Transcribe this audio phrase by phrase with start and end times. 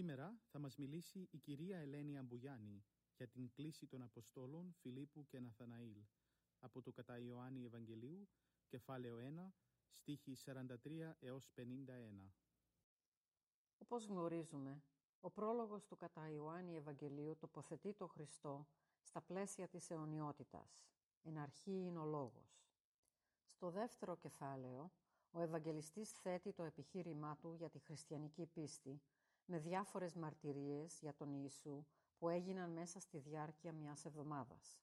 [0.00, 2.84] Σήμερα θα μας μιλήσει η κυρία Ελένη Αμπουγιάννη
[3.16, 6.04] για την κλίση των Αποστόλων Φιλίππου και Ναθαναήλ
[6.58, 8.28] από το κατά Ιωάννη Ευαγγελίου,
[8.68, 9.52] κεφάλαιο 1,
[9.88, 11.62] στίχη 43 έως 51.
[13.78, 14.82] Όπως γνωρίζουμε,
[15.20, 18.66] ο πρόλογος του κατά Ιωάννη Ευαγγελίου τοποθετεί το Χριστό
[19.02, 20.84] στα πλαίσια της αιωνιότητας.
[21.22, 22.64] Εν αρχή είναι ο λόγος.
[23.44, 24.92] Στο δεύτερο κεφάλαιο,
[25.30, 29.02] ο Ευαγγελιστής θέτει το επιχείρημά του για τη χριστιανική πίστη
[29.44, 31.84] με διάφορες μαρτυρίες για τον Ιησού
[32.18, 34.80] που έγιναν μέσα στη διάρκεια μιας εβδομάδας.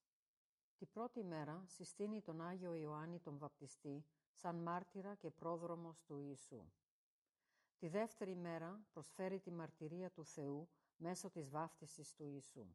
[0.77, 6.63] Τη πρώτη μέρα συστήνει τον Άγιο Ιωάννη τον Βαπτιστή σαν μάρτυρα και πρόδρομος του Ιησού.
[7.77, 12.67] Τη δεύτερη μέρα προσφέρει τη μαρτυρία του Θεού μέσω της βάφτισης του Ιησού.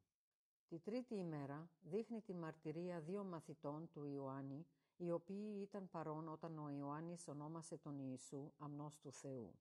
[0.68, 4.66] Τη τρίτη ημέρα δείχνει τη μαρτυρία δύο μαθητών του Ιωάννη,
[4.96, 9.58] οι οποίοι ήταν παρόν όταν ο Ιωάννης ονόμασε τον Ιησού αμνός του Θεού.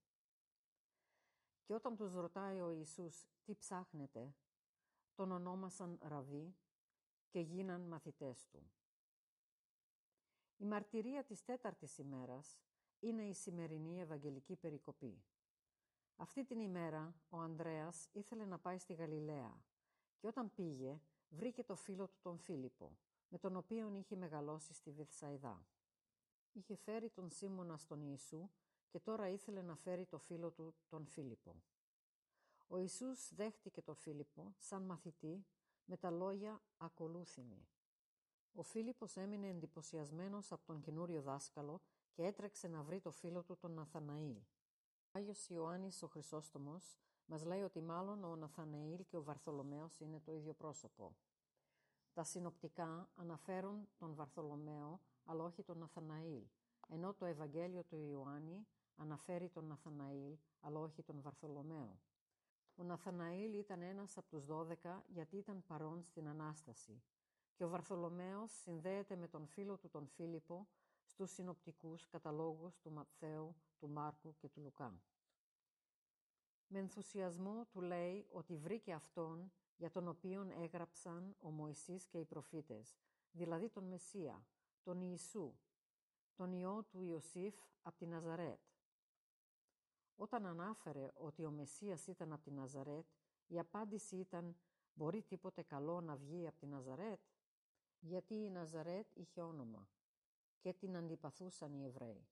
[1.72, 4.36] Και όταν τους ρωτάει ο Ιησούς τι ψάχνετε,
[5.16, 6.56] τον ονόμασαν Ραβί
[7.30, 8.72] και γίναν μαθητές του.
[10.58, 12.60] Η μαρτυρία της τέταρτης ημέρας
[13.00, 15.24] είναι η σημερινή Ευαγγελική Περικοπή.
[16.16, 19.64] Αυτή την ημέρα ο Ανδρέας ήθελε να πάει στη Γαλιλαία
[20.18, 24.92] και όταν πήγε βρήκε το φίλο του τον Φίλιππο, με τον οποίο είχε μεγαλώσει στη
[24.92, 25.66] Βηθσαϊδά.
[26.52, 28.50] Είχε φέρει τον Σίμωνα στον Ιησού
[28.92, 31.56] και τώρα ήθελε να φέρει το φίλο του τον Φίλιππο.
[32.68, 35.46] Ο Ιησούς δέχτηκε τον Φίλιππο σαν μαθητή
[35.86, 37.68] με τα λόγια «ακολούθημη».
[38.54, 41.82] Ο Φίλιππος έμεινε εντυπωσιασμένος από τον καινούριο δάσκαλο
[42.12, 44.38] και έτρεξε να βρει το φίλο του τον Ναθαναήλ.
[44.38, 50.20] Ο Άγιος Ιωάννης ο Χρυσόστομος μας λέει ότι μάλλον ο Ναθαναήλ και ο Βαρθολομαίος είναι
[50.20, 51.16] το ίδιο πρόσωπο.
[52.14, 56.44] Τα συνοπτικά αναφέρουν τον Βαρθολομαίο αλλά όχι τον Ναθαναήλ,
[56.88, 58.68] ενώ το Ευαγγέλιο του Ιωάννη
[59.02, 62.00] αναφέρει τον Ναθαναήλ αλλά όχι τον Βαρθολομαίο.
[62.76, 67.02] Ο Ναθαναήλ ήταν ένας από τους δώδεκα γιατί ήταν παρόν στην Ανάσταση
[67.62, 70.68] και ο Βαρθολομαίος συνδέεται με τον φίλο του τον Φίλιππο
[71.04, 75.02] στους συνοπτικούς καταλόγους του Ματθαίου, του Μάρκου και του Λουκά.
[76.68, 82.26] Με ενθουσιασμό του λέει ότι βρήκε αυτόν για τον οποίον έγραψαν ο Μωυσής και οι
[82.26, 82.96] προφήτες,
[83.32, 84.46] δηλαδή τον Μεσσία,
[84.84, 85.54] τον Ιησού,
[86.36, 88.60] τον Υιό του Ιωσήφ από τη Ναζαρέτ.
[90.22, 93.06] Όταν ανάφερε ότι ο Μεσσίας ήταν από τη Ναζαρέτ,
[93.48, 94.56] η απάντηση ήταν
[94.94, 97.20] «Μπορεί τίποτε καλό να βγει από τη Ναζαρέτ»
[98.00, 99.88] γιατί η Ναζαρέτ είχε όνομα
[100.60, 102.28] και την αντιπαθούσαν οι Εβραίοι.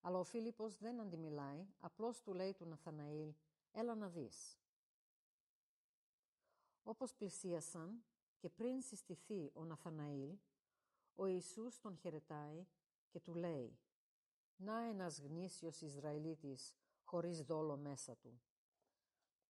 [0.00, 3.34] Αλλά ο Φίλιππος δεν αντιμιλάει, απλώς του λέει του Ναθαναήλ
[3.72, 4.58] «Έλα να δεις».
[6.82, 8.04] Όπως πλησίασαν
[8.38, 10.38] και πριν συστηθεί ο Ναθαναήλ,
[11.14, 12.66] ο Ιησούς τον χαιρετάει
[13.08, 13.78] και του λέει
[14.56, 18.40] «Να ένας γνήσιος Ισραηλίτης χωρίς δόλο μέσα του».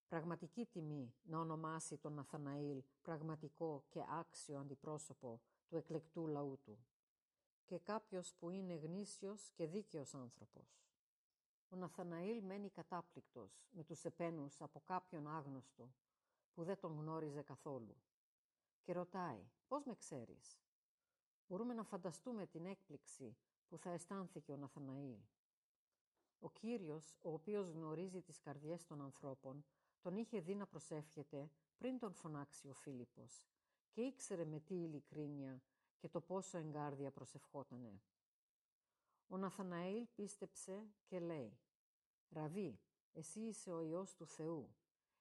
[0.09, 6.79] Πραγματική τιμή να ονομάσει τον Ναθαναήλ πραγματικό και άξιο αντιπρόσωπο του εκλεκτού λαού του
[7.65, 10.83] και κάποιος που είναι γνήσιος και δίκαιος άνθρωπος.
[11.69, 15.95] Ο Ναθαναήλ μένει κατάπληκτος με τους επένους από κάποιον άγνωστο
[16.55, 17.97] που δεν τον γνώριζε καθόλου
[18.83, 20.59] και ρωτάει «Πώς με ξέρεις»
[21.47, 23.37] Μπορούμε να φανταστούμε την έκπληξη
[23.69, 25.19] που θα αισθάνθηκε ο Ναθαναήλ.
[26.39, 29.65] Ο Κύριος, ο οποίος γνωρίζει τις καρδιές των ανθρώπων,
[30.01, 33.45] τον είχε δει να προσεύχεται πριν τον φωνάξει ο Φίλιππος
[33.91, 35.63] και ήξερε με τι ειλικρίνεια
[35.99, 38.01] και το πόσο εγκάρδια προσευχότανε.
[39.29, 41.59] Ο Ναθαναήλ πίστεψε και λέει
[42.29, 42.81] «Ραβί,
[43.13, 44.75] εσύ είσαι ο Υιός του Θεού,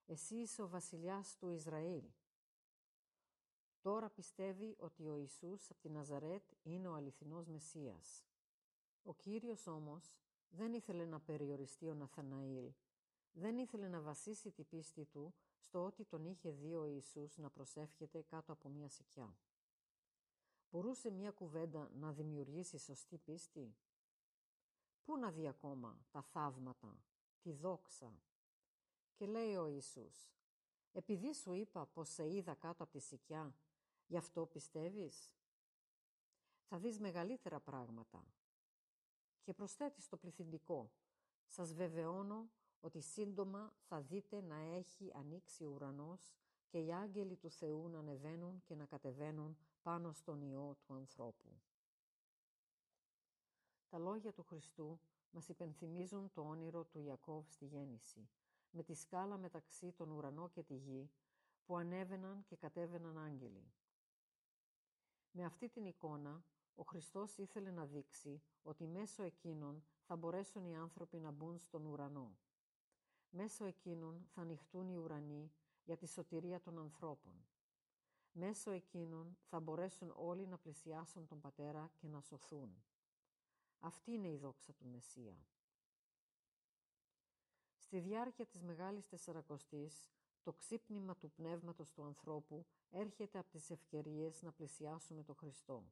[0.06, 2.04] εσύ είσαι ο βασιλιάς του Ισραήλ».
[3.82, 8.26] Τώρα πιστεύει ότι ο Ιησούς από τη Ναζαρέτ είναι ο αληθινός Μεσσίας.
[9.06, 10.14] Ο Κύριος όμως
[10.50, 12.74] δεν ήθελε να περιοριστεί ο Ναθαναήλ.
[13.32, 17.50] Δεν ήθελε να βασίσει την πίστη του στο ότι τον είχε δει ο Ιησούς να
[17.50, 19.38] προσεύχεται κάτω από μια σικιά.
[20.70, 23.76] Μπορούσε μια κουβέντα να δημιουργήσει σωστή πίστη;
[25.04, 27.04] Πού να δει ακόμα τα θαύματα,
[27.42, 28.22] τη δόξα;
[29.14, 30.34] Και λέει ο Ιησούς,
[30.92, 33.56] Επειδή σου είπα πως σε είδα κάτω από τη σικιά,
[34.08, 35.32] γι' αυτό πιστεύεις;
[36.64, 38.26] Θα δεις μεγαλύτερα πράγματα.
[39.44, 40.92] Και προσθέτεις στο πληθυντικό.
[41.48, 42.50] Σας βεβαιώνω
[42.80, 46.36] ότι σύντομα θα δείτε να έχει ανοίξει ο ουρανός
[46.68, 51.62] και οι άγγελοι του Θεού να ανεβαίνουν και να κατεβαίνουν πάνω στον Υιό του ανθρώπου.
[53.90, 55.00] Τα λόγια του Χριστού
[55.32, 58.30] μας υπενθυμίζουν το όνειρο του Ιακώβ στη γέννηση,
[58.72, 61.12] με τη σκάλα μεταξύ των ουρανό και τη γη,
[61.66, 63.74] που ανέβαιναν και κατέβαιναν άγγελοι.
[65.32, 66.44] Με αυτή την εικόνα,
[66.76, 71.86] ο Χριστός ήθελε να δείξει ότι μέσω εκείνων θα μπορέσουν οι άνθρωποι να μπουν στον
[71.86, 72.38] ουρανό.
[73.30, 75.52] Μέσω εκείνων θα ανοιχτούν οι ουρανοί
[75.84, 77.46] για τη σωτηρία των ανθρώπων.
[78.32, 82.84] Μέσω εκείνων θα μπορέσουν όλοι να πλησιάσουν τον Πατέρα και να σωθούν.
[83.80, 85.38] Αυτή είναι η δόξα του Μεσσία.
[87.78, 90.08] Στη διάρκεια της Μεγάλης Τεσσαρακοστής,
[90.44, 95.84] το ξύπνημα του πνεύματος του ανθρώπου έρχεται από τις ευκαιρίες να πλησιάσουμε τον Χριστό,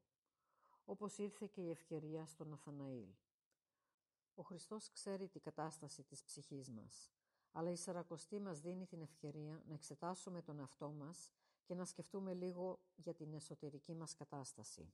[0.84, 3.08] όπως ήρθε και η ευκαιρία στον Ναθαναήλ.
[4.34, 7.12] Ο Χριστός ξέρει την κατάσταση της ψυχής μας,
[7.52, 11.32] αλλά η Σαρακοστή μας δίνει την ευκαιρία να εξετάσουμε τον εαυτό μας
[11.62, 14.92] και να σκεφτούμε λίγο για την εσωτερική μας κατάσταση.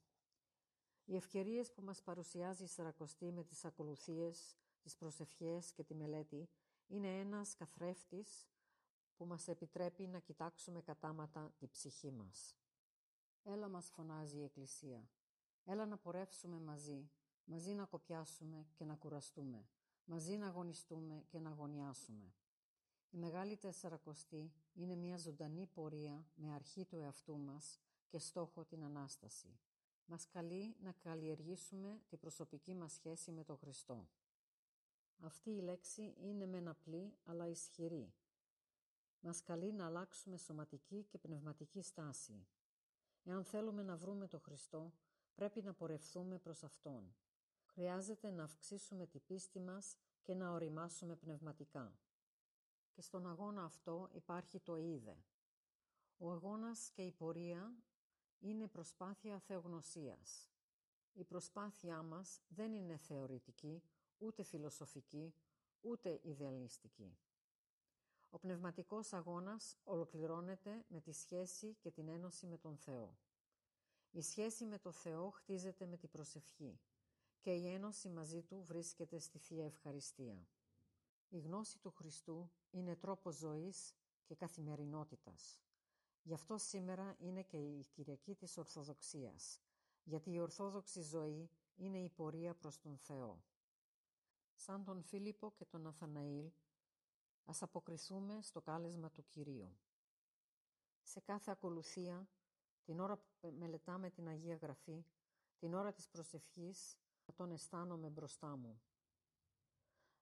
[1.05, 6.49] Οι ευκαιρίες που μας παρουσιάζει η Σαρακοστή με τις ακολουθίες, τις προσευχές και τη μελέτη
[6.87, 8.49] είναι ένας καθρέφτης
[9.17, 12.57] που μας επιτρέπει να κοιτάξουμε κατάματα τη ψυχή μας.
[13.43, 15.09] Έλα μας φωνάζει η Εκκλησία.
[15.71, 17.11] Έλα να πορεύσουμε μαζί,
[17.45, 19.69] μαζί να κοπιάσουμε και να κουραστούμε,
[20.05, 22.33] μαζί να αγωνιστούμε και να αγωνιάσουμε.
[23.11, 28.85] Η Μεγάλη Τεσσαρακοστή είναι μια ζωντανή πορεία με αρχή του εαυτού μας και στόχο την
[28.85, 29.59] Ανάσταση.
[30.07, 34.09] Μας καλεί να καλλιεργήσουμε την προσωπική μας σχέση με τον Χριστό.
[35.21, 38.13] Αυτή η λέξη είναι μεν απλή αλλά ισχυρή.
[39.21, 42.47] Μας καλεί να αλλάξουμε σωματική και πνευματική στάση.
[43.25, 44.93] Εάν θέλουμε να βρούμε τον Χριστό,
[45.39, 47.15] πρέπει να πορευθούμε προς Αυτόν.
[47.65, 51.99] Χρειάζεται να αυξήσουμε την πίστη μας και να οριμάσουμε πνευματικά.
[52.93, 55.17] Και στον αγώνα αυτό υπάρχει το είδε.
[56.17, 57.75] Ο αγώνας και η πορεία
[58.39, 60.51] είναι προσπάθεια θεογνωσίας.
[61.13, 63.83] Η προσπάθειά μας δεν είναι θεωρητική,
[64.19, 65.35] ούτε φιλοσοφική,
[65.81, 67.19] ούτε ιδεαλιστική.
[68.31, 73.17] Ο πνευματικός αγώνας ολοκληρώνεται με τη σχέση και την ένωση με τον Θεό.
[74.11, 76.81] Η σχέση με τον Θεό χτίζεται με την προσευχή
[77.41, 80.49] και η ένωση μαζί Του βρίσκεται στη Θεία Ευχαριστία.
[81.29, 83.95] Η γνώση του Χριστού είναι τρόπος ζωής
[84.25, 85.61] και καθημερινότητας.
[86.23, 89.61] Γι' αυτό σήμερα είναι και η Κυριακή της Ορθοδοξίας,
[90.05, 93.43] γιατί η Ορθόδοξη ζωή είναι η πορεία προς τον Θεό.
[94.55, 96.51] Σαν τον Φίλιππο και τον Αθαναήλ,
[97.45, 99.77] ας αποκριθούμε στο κάλεσμα του Κυρίου.
[101.03, 102.29] Σε κάθε ακολουθία,
[102.89, 105.05] την ώρα που μελετάμε την Αγία Γραφή,
[105.59, 106.97] την ώρα της προσευχής,
[107.27, 108.83] να τον αισθάνομαι μπροστά μου.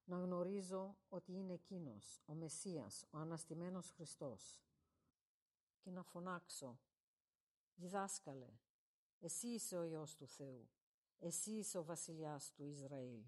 [0.04, 4.60] Να γνωρίζω ότι είναι Εκείνος, ο Μεσσίας, ο Αναστημένος Χριστός.
[5.80, 6.78] Και να φωνάξω,
[7.74, 8.50] «Διδάσκαλε,
[9.20, 10.68] εσύ είσαι ο Υιός του Θεού,
[11.18, 13.24] εσύ είσαι ο Βασιλιάς του Ισραήλ.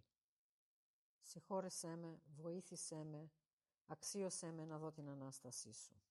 [1.21, 3.31] Συγχώρεσέ με, βοήθησέ με,
[3.87, 6.03] αξίωσέ με να δω την Ανάστασή Σου.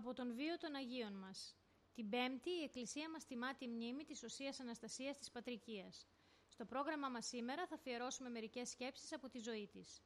[0.00, 1.56] Από τον βίο των Αγίων μας.
[1.94, 6.06] Την Πέμπτη η Εκκλησία μας τιμά τη μνήμη της Οσίας Αναστασίας της Πατρικίας.
[6.48, 10.02] Στο πρόγραμμα μας σήμερα θα αφιερώσουμε μερικές σκέψεις από τη ζωή της.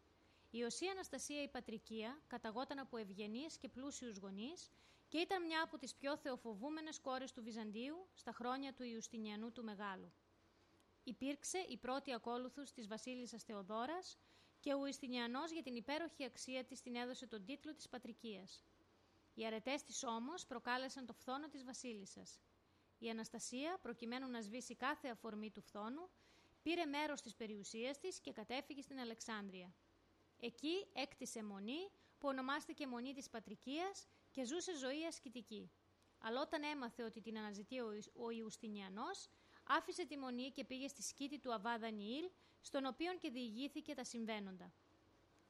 [0.51, 4.71] Η Οσία Αναστασία η Πατρικία καταγόταν από ευγενείς και πλούσιους γονείς
[5.09, 9.65] και ήταν μια από τις πιο θεοφοβούμενες κόρες του Βυζαντίου στα χρόνια του Ιουστινιανού του
[9.65, 10.13] Μεγάλου.
[11.05, 14.19] Υπήρξε η πρώτη ακόλουθος της βασίλισσας Θεοδόρας
[14.61, 18.63] και ο Ιουστινιανός για την υπέροχη αξία της την έδωσε τον τίτλο της πατρικίας.
[19.35, 22.41] Οι αρετές της όμως προκάλεσαν το φθόνο της βασίλισσας.
[22.99, 26.09] Η Αναστασία, προκειμένου να σβήσει κάθε αφορμή του φθόνου,
[26.63, 29.75] πήρε μέρος της περιουσίας της και κατέφυγε στην Αλεξάνδρεια.
[30.41, 35.71] Εκεί έκτισε μονή που ονομάστηκε Μονή της Πατρικίας και ζούσε ζωή ασκητική.
[36.19, 37.81] Αλλά όταν έμαθε ότι την αναζητεί
[38.15, 39.29] ο Ιουστινιανός,
[39.65, 44.05] άφησε τη μονή και πήγε στη σκήτη του Αβάδα Νιήλ, στον οποίο και διηγήθηκε τα
[44.05, 44.73] συμβαίνοντα.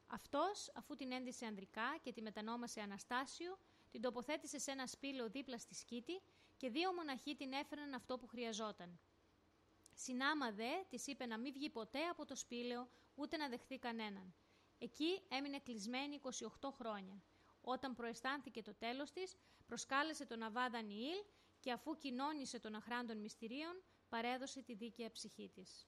[0.06, 3.58] Αυτός, αφού την έντυσε ανδρικά και τη μετανόμασε Αναστάσιο,
[3.94, 6.22] την τοποθέτησε σε ένα σπήλαιο δίπλα στη σκήτη
[6.56, 9.00] και δύο μοναχοί την έφεραν αυτό που χρειαζόταν.
[9.94, 14.34] Συνάμα δε, της είπε να μην βγει ποτέ από το σπήλαιο, ούτε να δεχθεί κανέναν.
[14.78, 16.20] Εκεί έμεινε κλεισμένη
[16.60, 17.22] 28 χρόνια.
[17.60, 19.36] Όταν προαισθάνθηκε το τέλος της,
[19.66, 21.24] προσκάλεσε τον Αβάδα Νιήλ
[21.60, 25.86] και αφού κοινώνησε των αχράντων μυστηρίων, παρέδωσε τη δίκαια ψυχή της.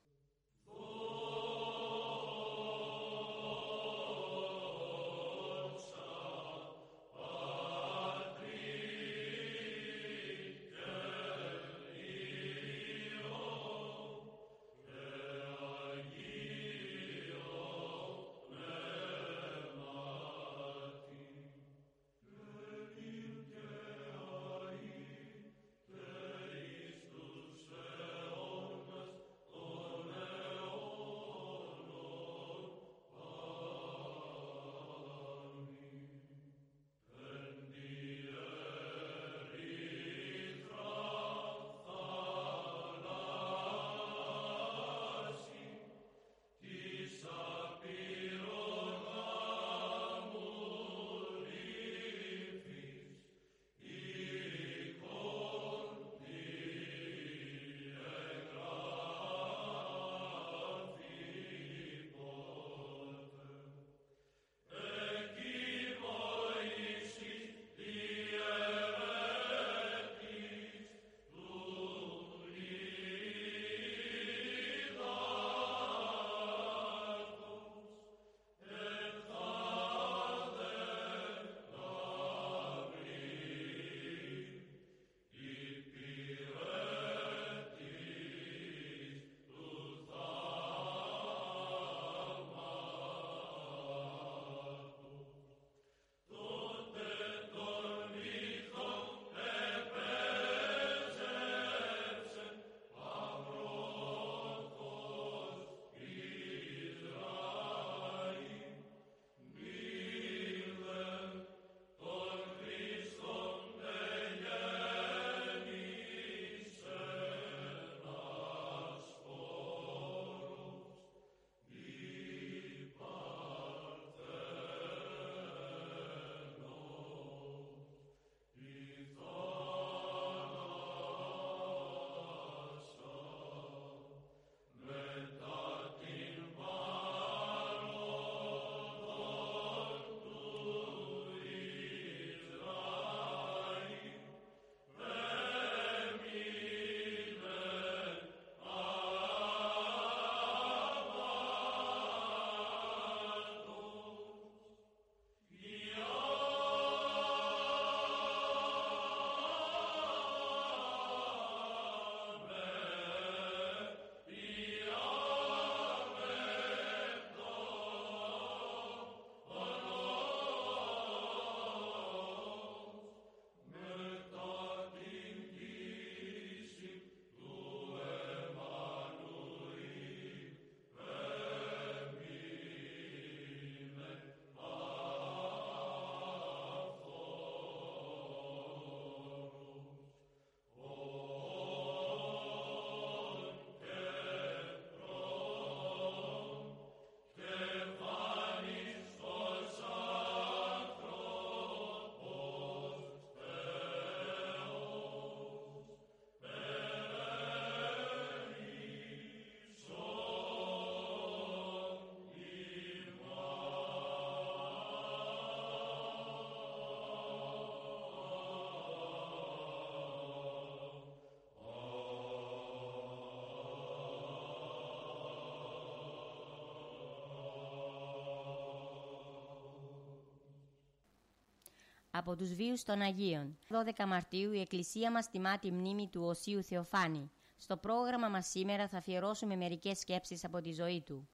[232.19, 233.59] Από τους βίους των Αγίων.
[233.69, 237.31] 12 Μαρτίου η Εκκλησία μας τιμά τη μνήμη του Οσίου Θεοφάνη.
[237.57, 241.29] Στο πρόγραμμα μας σήμερα θα αφιερώσουμε μερικές σκέψεις από τη ζωή του.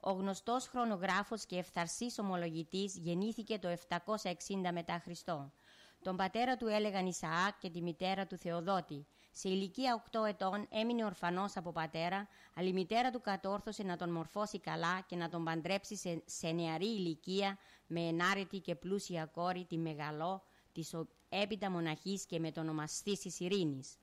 [0.00, 5.52] Ο γνωστός χρονογράφος και ευθαρσής ομολογητής γεννήθηκε το 760 μετά Χριστό.
[6.02, 9.06] Τον πατέρα του έλεγαν Ισαάκ και τη μητέρα του Θεοδότη.
[9.32, 14.10] Σε ηλικία 8 ετών έμεινε ορφανός από πατέρα, αλλά η μητέρα του κατόρθωσε να τον
[14.10, 19.64] μορφώσει καλά και να τον παντρέψει σε, σε νεαρή ηλικία με ενάρετη και πλούσια κόρη
[19.64, 20.94] τη Μεγαλό, της
[21.28, 23.96] έπειτα μοναχής και με τον ονομαστή της Ειρήνης.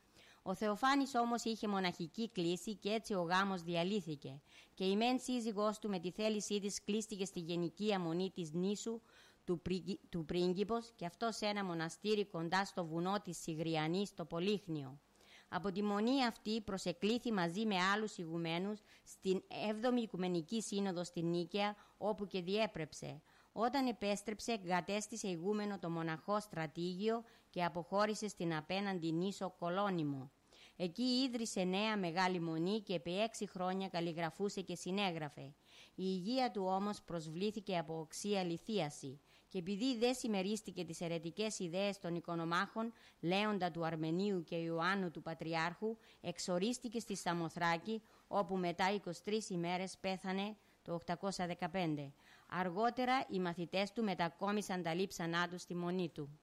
[0.44, 4.42] Ο Θεοφάνης όμως είχε μοναχική κλίση και έτσι ο γάμος διαλύθηκε
[4.74, 9.02] και η μεν σύζυγός του με τη θέλησή της κλείστηκε στη γενική αμονή της νήσου
[9.46, 9.62] του,
[10.10, 15.00] του πρίγκιπος και αυτό σε ένα μοναστήρι κοντά στο βουνό της Σιγριανής στο Πολύχνιο.
[15.50, 21.76] Από τη μονή αυτή προσεκλήθη μαζί με άλλους ηγουμένους στην 7η Οικουμενική Σύνοδο στην Νίκαια
[21.98, 23.22] όπου και διέπρεψε.
[23.52, 30.32] Όταν επέστρεψε εγκατέστησε ηγούμενο το μοναχό στρατήγιο και αποχώρησε στην απέναντι νήσο Κολόνιμο.
[30.76, 35.42] Εκεί ίδρυσε νέα μεγάλη μονή και επί έξι χρόνια καλλιγραφούσε και συνέγραφε.
[35.42, 35.54] Η
[35.96, 42.16] υγεία του όμως προσβλήθηκε από οξία λυθίαση και επειδή δεν συμμερίστηκε τις αιρετικές ιδέες των
[42.16, 48.86] οικονομάχων Λέοντα του Αρμενίου και Ιωάννου του Πατριάρχου, εξορίστηκε στη Σαμοθράκη, όπου μετά
[49.26, 52.12] 23 ημέρες πέθανε το 815.
[52.50, 56.40] Αργότερα οι μαθητές του μετακόμισαν τα λείψανά του στη μονή του.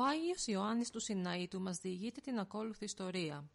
[0.00, 3.50] Ο Άγιος Ιωάννης του Σιναήτου μας διηγείται την ακόλουθη ιστορία.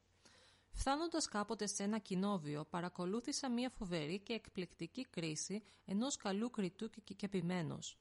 [0.72, 7.14] Φτάνοντας κάποτε σε ένα κοινόβιο, παρακολούθησα μια φοβερή και εκπληκτική κρίση ενός καλού κριτού και
[7.14, 7.98] κεπημένος.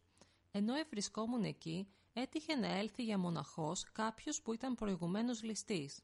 [0.50, 6.00] Ενώ ευρισκόμουν εκεί, έτυχε να έλθει για μοναχός κάποιος που ήταν προηγουμένως ληστής.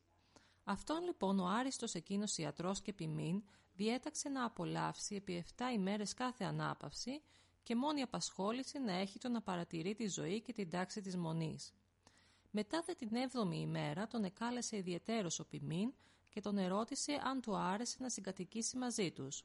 [0.64, 3.42] Αυτόν λοιπόν ο άριστος εκείνος ιατρός και ποιμήν
[3.74, 7.22] διέταξε να απολαύσει επί 7 ημέρες κάθε ανάπαυση
[7.62, 11.74] και μόνη απασχόληση να έχει το να παρατηρεί τη ζωή και την τάξη της μονής.
[12.50, 15.92] Μετά δε την έβδομη ημέρα τον εκάλεσε ιδιαιτέρως ο ποιμήν
[16.28, 19.44] και τον ερώτησε αν του άρεσε να συγκατοικήσει μαζί τους.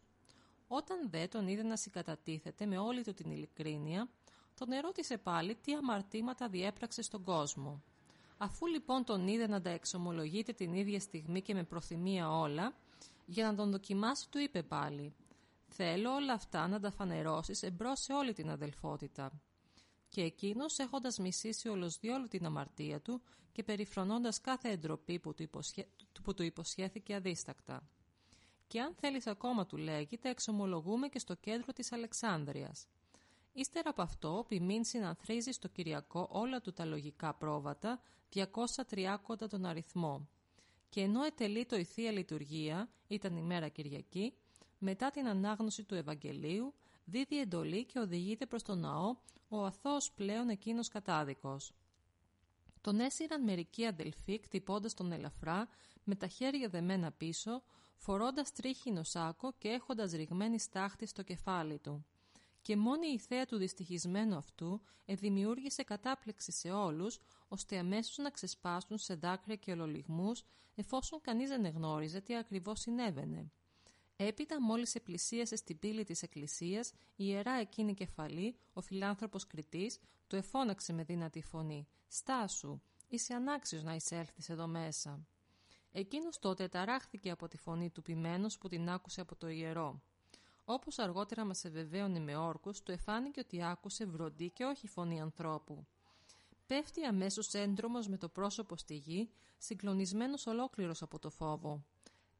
[0.67, 4.09] Όταν δε τον είδε να συγκατατίθεται με όλη του την ειλικρίνεια,
[4.53, 7.83] τον ερώτησε πάλι τι αμαρτήματα διέπραξε στον κόσμο.
[8.37, 12.73] Αφού λοιπόν τον είδε να τα εξομολογείται την ίδια στιγμή και με προθυμία όλα,
[13.25, 15.13] για να τον δοκιμάσει του είπε πάλι
[15.67, 19.31] «Θέλω όλα αυτά να τα φανερώσεις εμπρός σε όλη την αδελφότητα»
[20.15, 25.43] και εκείνος έχοντας μισήσει όλος διόλου την αμαρτία του και περιφρονώντας κάθε εντροπή που του,
[25.43, 25.87] υποσχέ...
[26.23, 27.89] που του υποσχέθηκε αδίστακτα.
[28.67, 32.87] Και αν θέλεις ακόμα του λέγει, τα εξομολογούμε και στο κέντρο της Αλεξάνδρειας.
[33.53, 38.01] Ύστερα από αυτό, ο Πιμήν συνανθρίζει στο Κυριακό όλα του τα λογικά πρόβατα,
[38.33, 38.45] 230
[39.49, 40.27] τον αριθμό.
[40.89, 44.33] Και ενώ ετελεί το η Θεία Λειτουργία, ήταν η μέρα Κυριακή,
[44.77, 46.73] μετά την ανάγνωση του Ευαγγελίου,
[47.05, 49.15] δίδει εντολή και οδηγείται προς τον ναό
[49.47, 51.73] ο αθώος πλέον εκείνος κατάδικος.
[52.81, 55.67] Τον έσυραν μερικοί αδελφοί κτυπώντας τον ελαφρά
[56.03, 57.63] με τα χέρια δεμένα πίσω,
[57.95, 62.05] φορώντας τρίχινο σάκο και έχοντας ρηγμένη στάχτη στο κεφάλι του.
[62.61, 68.97] Και μόνη η θέα του δυστυχισμένου αυτού εδημιούργησε κατάπληξη σε όλους, ώστε αμέσως να ξεσπάσουν
[68.97, 70.43] σε δάκρυα και ολολιγμούς,
[70.75, 73.51] εφόσον κανείς δεν εγνώριζε τι ακριβώς συνέβαινε.
[74.17, 80.35] Έπειτα μόλις επλησίασε στην πύλη της εκκλησίας, η ιερά εκείνη κεφαλή, ο φιλάνθρωπος Κριτής, του
[80.35, 85.27] εφώναξε με δύνατη φωνή «Στάσου, είσαι ανάξιος να εισέλθεις εδώ μέσα».
[85.91, 90.01] Εκείνος τότε ταράχθηκε από τη φωνή του ποιμένος που την άκουσε από το ιερό.
[90.65, 95.85] Όπως αργότερα μας ευεβαίωνε με όρκους, του εφάνηκε ότι άκουσε βροντί και όχι φωνή ανθρώπου.
[96.67, 101.83] Πέφτει αμέσως έντρομος με το πρόσωπο στη γη, συγκλονισμένος ολόκληρος από το φόβο.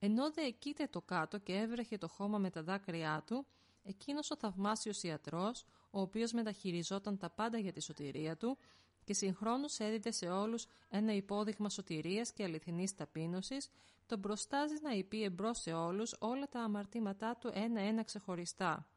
[0.06, 3.46] Ενώ δε εκείται το κάτω και έβρεχε το χώμα με τα δάκρυά του,
[3.84, 8.58] εκείνος ο θαυμάσιος ιατρός, ο οποίος μεταχειριζόταν τα πάντα για τη σωτηρία του
[9.04, 13.70] και συγχρόνως έδιδε σε όλους ένα υπόδειγμα σωτηρίας και αληθινής ταπείνωσης,
[14.06, 18.88] τον προστάζει να υπεί εμπρός σε όλους όλα τα αμαρτήματά του ένα-ένα ξεχωριστά.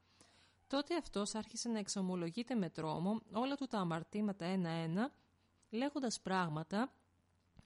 [0.66, 5.12] Τότε αυτός άρχισε να εξομολογείται με τρόμο όλα του τα αμαρτήματα ένα-ένα
[5.70, 6.92] λέγοντας πράγματα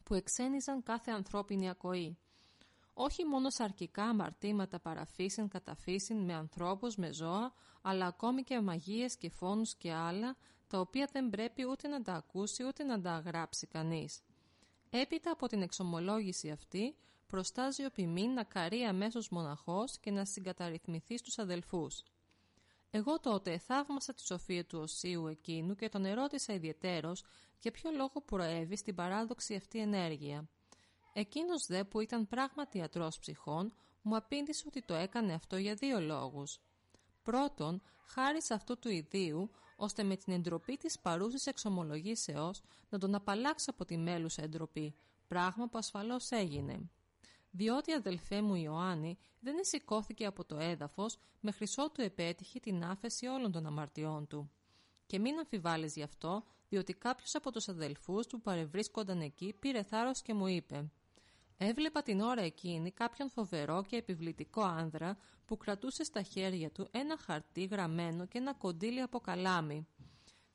[0.02, 2.16] που εξένιζαν κάθε ανθρώπινη ακοή.
[2.94, 7.52] Όχι μόνο σαρκικά αμαρτήματα παραφύσιν καταφύσιν με ανθρώπους, με ζώα,
[7.82, 12.12] αλλά ακόμη και μαγείες και φόνους και άλλα, τα οποία δεν πρέπει ούτε να τα
[12.12, 14.20] ακούσει ούτε να τα γράψει κανείς.
[14.90, 21.18] Έπειτα από την εξομολόγηση αυτή, προστάζει ο ποιμήν να καρεί αμέσως μοναχός και να συγκαταρρυθμιθεί
[21.18, 22.02] στους αδελφούς.
[22.90, 27.24] Εγώ τότε θαύμασα τη σοφία του οσίου εκείνου και τον ερώτησα ιδιαιτέρως
[27.60, 30.48] για ποιο λόγο προέβη στην παράδοξη αυτή ενέργεια.
[31.12, 33.72] Εκείνος δε που ήταν πράγματι ιατρός ψυχών
[34.02, 36.60] μου απήντησε ότι το έκανε αυτό για δύο λόγους.
[37.22, 43.14] Πρώτον, χάρη σε αυτού του ιδίου, ώστε με την εντροπή της παρούσης εξομολογήσεως να τον
[43.14, 44.94] απαλλάξω από τη μέλουσα εντροπή,
[45.26, 46.90] πράγμα που ασφαλώς έγινε
[47.52, 53.26] διότι αδελφέ μου Ιωάννη δεν εσηκώθηκε από το έδαφος με χρυσό του επέτυχε την άφεση
[53.26, 54.50] όλων των αμαρτιών του.
[55.06, 59.82] Και μην αμφιβάλλεις γι' αυτό, διότι κάποιος από τους αδελφούς του που παρευρίσκονταν εκεί πήρε
[59.82, 60.90] θάρρος και μου είπε
[61.56, 67.16] «Έβλεπα την ώρα εκείνη κάποιον φοβερό και επιβλητικό άνδρα που κρατούσε στα χέρια του ένα
[67.18, 69.86] χαρτί γραμμένο και ένα κοντήλι από καλάμι.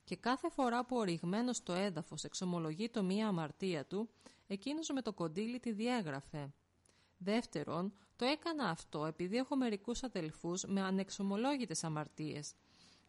[0.04, 4.10] Και κάθε φορά που ο στο έδαφος εξομολογεί το μία αμαρτία του,
[4.48, 6.54] εκείνος με το κοντήλι τη διέγραφε.
[7.18, 12.54] Δεύτερον, το έκανα αυτό επειδή έχω μερικούς αδελφούς με ανεξομολόγητες αμαρτίες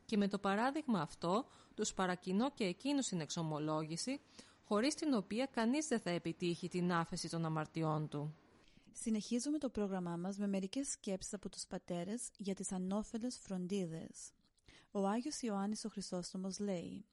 [0.05, 4.21] και με το παράδειγμα αυτό τους παρακινώ και εκείνους στην εξομολόγηση
[4.69, 8.35] χωρίς την οποία κανείς δεν θα επιτύχει την άφεση των αμαρτιών του.
[8.93, 14.31] Συνεχίζουμε το πρόγραμμά μας με μερικές σκέψεις από τους πατέρες για τις ανώφελες φροντίδες.
[14.91, 17.05] Ο Άγιος Ιωάννης ο Χρυσόστομος λέει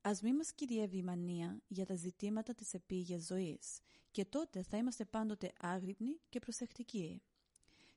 [0.00, 3.78] Ας μη μας κυριεύει η μανία για τα ζητήματα της επίγειας ζωής
[4.10, 7.22] και τότε θα είμαστε πάντοτε άγρυπνοι και προσεκτικοί.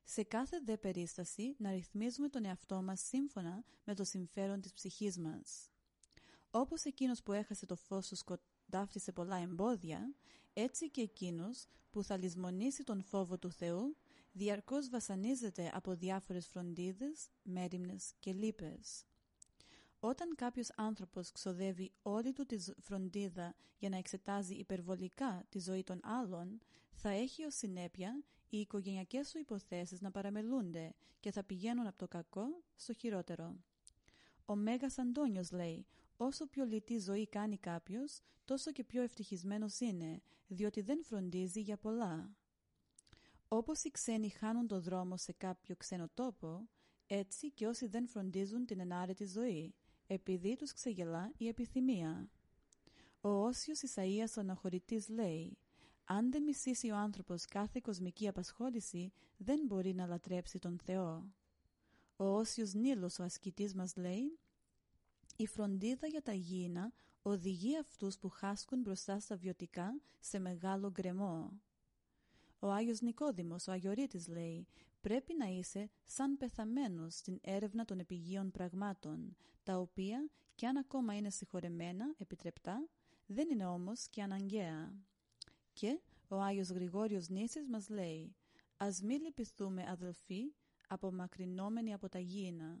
[0.04, 5.18] Σε κάθε δε περίσταση να ρυθμίζουμε τον εαυτό μας σύμφωνα με το συμφέρον της ψυχής
[5.18, 5.70] μας.
[6.50, 8.16] Όπως εκείνος που έχασε το φως του
[8.70, 10.14] σκοτάφτησε πολλά εμπόδια,
[10.52, 13.96] έτσι και εκείνος που θα λησμονήσει τον φόβο του Θεού,
[14.32, 19.04] διαρκώς βασανίζεται από διάφορες φροντίδες, μέρημνες και λύπες.
[20.00, 26.00] Όταν κάποιος άνθρωπος ξοδεύει όλη του τη φροντίδα για να εξετάζει υπερβολικά τη ζωή των
[26.02, 26.58] άλλων,
[26.92, 32.08] θα έχει ως συνέπεια οι οικογενειακές σου υποθέσεις να παραμελούνται και θα πηγαίνουν από το
[32.08, 33.56] κακό στο χειρότερο.
[34.44, 35.86] Ο Μέγας Αντώνιος λέει
[36.22, 41.76] «Όσο πιο λιτή ζωή κάνει κάποιος, τόσο και πιο ευτυχισμένος είναι, διότι δεν φροντίζει για
[41.76, 42.34] πολλά».
[43.48, 46.68] Όπως οι ξένοι χάνουν το δρόμο σε κάποιο ξένο τόπο,
[47.06, 49.74] έτσι και όσοι δεν φροντίζουν την ενάρετη ζωή,
[50.06, 52.30] επειδή τους ξεγελά η επιθυμία.
[53.20, 55.58] Ο Όσιος Ισαΐας ο αναχωρητής λέει
[56.04, 61.34] «Αν δεν μισήσει ο άνθρωπος κάθε κοσμική απασχόληση, δεν μπορεί να λατρέψει τον Θεό».
[62.16, 64.38] Ο Όσιος Νίλος ο ασκητής μας λέει
[65.40, 71.60] «Η φροντίδα για τα γήινα οδηγεί αυτούς που χάσκουν μπροστά στα βιωτικά σε μεγάλο γκρεμό».
[72.58, 74.66] Ο Άγιος Νικόδημος, ο Αγιορείτης λέει
[75.00, 81.16] πρέπει να είσαι σαν πεθαμένος στην έρευνα των επιγείων πραγμάτων, τα οποία και αν ακόμα
[81.16, 82.88] είναι συγχωρεμένα, επιτρεπτά,
[83.26, 84.94] δεν είναι όμως και αναγκαία.
[85.72, 88.34] Και ο Άγιος Γρηγόριος Νήσης μας λέει
[88.76, 90.54] «Ας μη λυπηθούμε αδελφοί,
[90.88, 92.80] απομακρυνόμενοι από τα γήινα,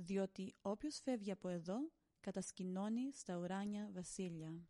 [0.00, 1.76] διότι όποιος φεύγει από εδώ,
[2.20, 4.62] κατασκηνώνει στα ουράνια βασίλεια».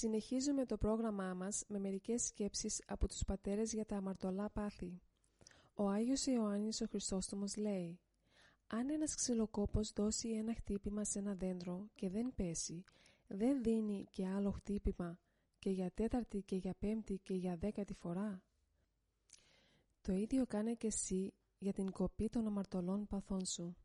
[0.00, 5.00] Συνεχίζουμε το πρόγραμμά μας με μερικές σκέψεις από τους πατέρες για τα αμαρτωλά πάθη.
[5.74, 8.00] Ο Άγιος Ιωάννης ο Χριστόστομος λέει
[8.66, 12.84] «Αν ένας ξυλοκόπος δώσει ένα χτύπημα σε ένα δέντρο και δεν πέσει,
[13.26, 15.18] δεν δίνει και άλλο χτύπημα
[15.58, 18.42] και για τέταρτη και για πέμπτη και για δέκατη φορά».
[20.00, 23.76] Το ίδιο κάνε και εσύ για την κοπή των αμαρτωλών παθών σου.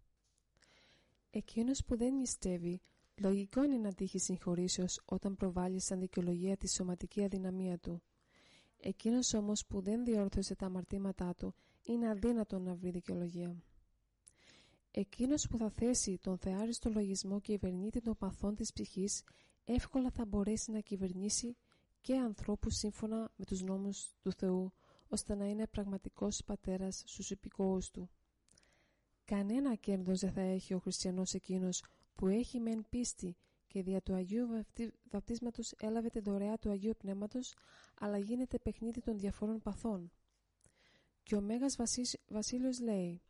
[1.30, 2.82] Εκείνος που δεν νηστεύει
[3.16, 8.02] Λογικό είναι να τύχει συγχωρήσεως όταν προβάλλεις σαν δικαιολογία τη σωματική αδυναμία του.
[8.78, 13.56] Εκείνος όμως που δεν διόρθωσε τα αμαρτήματά του είναι αδύνατο να βρει δικαιολογία.
[14.92, 19.24] Εκείνος που θα θέσει τον θεάριστο λογισμό κυβερνήτη των παθών της ψυχής,
[19.66, 21.58] εύκολα θα μπορέσει να κυβερνήσει
[22.02, 24.74] και ανθρώπους σύμφωνα με τους νόμους του Θεού,
[25.08, 28.10] ώστε να είναι πραγματικός πατέρας στους υπηκόους του.
[29.26, 31.84] Κανένα κέρδος δεν θα έχει ο χριστιανός εκείνος
[32.16, 34.48] που έχει μεν πίστη και δια του Αγίου
[35.10, 37.56] Βαπτίσματος έλαβε τη δωρεά του Αγίου Πνεύματος,
[38.00, 40.12] αλλά γίνεται παιχνίδι των διαφορών παθών.
[41.24, 41.76] Και ο Μέγας
[42.28, 43.22] Βασίλειος λέει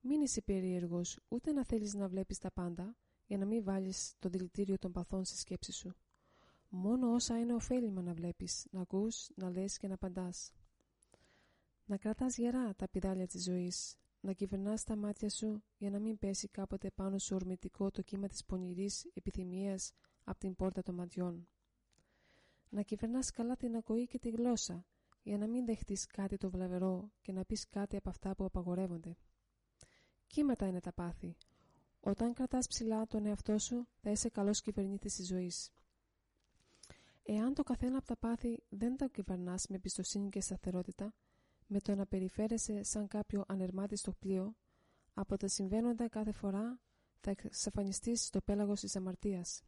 [0.00, 4.28] «Μην είσαι περίεργος, ούτε να θέλεις να βλέπεις τα πάντα, για να μην βάλεις το
[4.28, 5.94] δηλητήριο των παθών στη σκέψη σου.
[6.68, 10.52] Μόνο όσα είναι ωφέλιμα να βλέπεις, να ακούς, να λες και να απαντάς.
[11.84, 13.96] Να κρατάς γερά τα πιδάλια της ζωής,
[14.28, 18.28] να κυβερνάς τα μάτια σου για να μην πέσει κάποτε πάνω σου ορμητικό το κύμα
[18.28, 19.92] της πονηρής επιθυμίας
[20.24, 21.48] από την πόρτα των ματιών.
[22.68, 24.84] Να κυβερνάς καλά την ακοή και τη γλώσσα
[25.22, 29.16] για να μην δεχτείς κάτι το βλαβερό και να πεις κάτι από αυτά που απαγορεύονται.
[30.26, 31.36] Κύματα είναι τα πάθη.
[32.00, 35.70] Όταν κρατάς ψηλά τον εαυτό σου θα είσαι καλός κυβερνήτης της ζωής.
[37.22, 41.14] Εάν το καθένα από τα πάθη δεν τα κυβερνάς με εμπιστοσύνη και σταθερότητα,
[41.70, 44.56] με το να περιφέρεσαι σαν κάποιο ανερμάτιστο πλοίο,
[45.14, 46.80] από τα συμβαίνοντα κάθε φορά
[47.20, 49.62] θα εξαφανιστείς στο πέλαγος της αμαρτίας.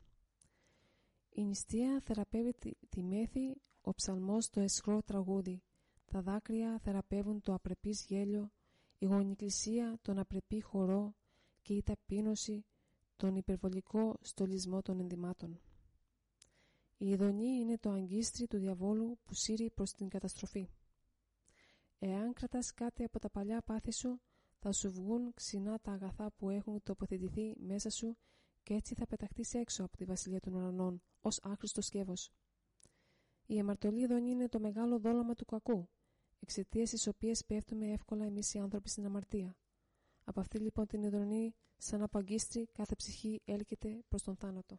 [1.30, 2.54] Η νηστεία θεραπεύει
[2.88, 5.62] τη, μέθη, ο ψαλμός το εσχρό τραγούδι,
[6.04, 8.50] τα δάκρυα θεραπεύουν το απρεπής γέλιο,
[8.98, 11.14] η γονικλησία τον απρεπή χορό
[11.62, 12.64] και η ταπείνωση
[13.16, 15.60] τον υπερβολικό στολισμό των ενδυμάτων.
[16.96, 20.68] Η ειδονή είναι το αγκίστρι του διαβόλου που σύρει προς την καταστροφή.
[22.02, 24.20] Εάν κρατάς κάτι από τα παλιά πάθη σου,
[24.58, 28.16] θα σου βγουν ξινά τα αγαθά που έχουν τοποθετηθεί μέσα σου
[28.62, 32.32] και έτσι θα πεταχτείς έξω από τη βασιλεία των ουρανών, ως άχρηστος σκεύος.
[33.46, 35.88] Η αμαρτωλή δονή είναι το μεγάλο δόλωμα του κακού,
[36.40, 39.56] εξαιτίας της οποίας πέφτουμε εύκολα εμείς οι άνθρωποι στην αμαρτία.
[40.24, 44.78] Από αυτή λοιπόν την ειδονή, σαν απαγκίστρι, κάθε ψυχή έλκεται προς τον θάνατο.